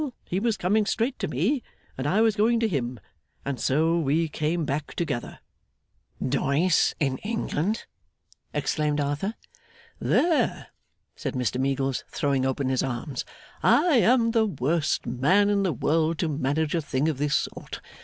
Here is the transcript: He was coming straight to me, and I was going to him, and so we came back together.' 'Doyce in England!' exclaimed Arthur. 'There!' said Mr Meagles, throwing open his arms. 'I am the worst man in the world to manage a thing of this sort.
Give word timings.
He 0.25 0.39
was 0.39 0.57
coming 0.57 0.87
straight 0.87 1.19
to 1.19 1.27
me, 1.27 1.61
and 1.95 2.07
I 2.07 2.21
was 2.21 2.35
going 2.35 2.59
to 2.61 2.67
him, 2.67 2.99
and 3.45 3.59
so 3.59 3.99
we 3.99 4.27
came 4.29 4.65
back 4.65 4.95
together.' 4.95 5.37
'Doyce 6.19 6.95
in 6.99 7.19
England!' 7.19 7.85
exclaimed 8.51 8.99
Arthur. 8.99 9.35
'There!' 9.99 10.69
said 11.15 11.35
Mr 11.35 11.61
Meagles, 11.61 12.03
throwing 12.09 12.47
open 12.47 12.69
his 12.69 12.81
arms. 12.81 13.25
'I 13.61 13.97
am 13.97 14.31
the 14.31 14.47
worst 14.47 15.05
man 15.05 15.51
in 15.51 15.61
the 15.61 15.71
world 15.71 16.17
to 16.17 16.27
manage 16.27 16.73
a 16.73 16.81
thing 16.81 17.07
of 17.07 17.19
this 17.19 17.35
sort. 17.35 17.79